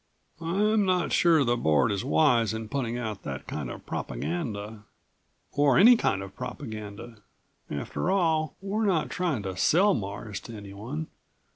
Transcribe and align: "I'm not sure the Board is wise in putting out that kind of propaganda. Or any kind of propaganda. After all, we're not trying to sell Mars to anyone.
"I'm 0.41 0.83
not 0.83 1.11
sure 1.11 1.43
the 1.43 1.55
Board 1.55 1.91
is 1.91 2.03
wise 2.03 2.55
in 2.55 2.69
putting 2.69 2.97
out 2.97 3.21
that 3.21 3.45
kind 3.45 3.69
of 3.69 3.85
propaganda. 3.85 4.85
Or 5.51 5.77
any 5.77 5.95
kind 5.95 6.23
of 6.23 6.35
propaganda. 6.35 7.17
After 7.69 8.09
all, 8.09 8.55
we're 8.61 8.87
not 8.87 9.11
trying 9.11 9.43
to 9.43 9.55
sell 9.55 9.93
Mars 9.93 10.39
to 10.39 10.57
anyone. 10.57 11.05